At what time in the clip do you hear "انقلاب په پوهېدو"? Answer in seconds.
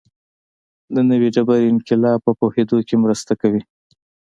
1.71-2.77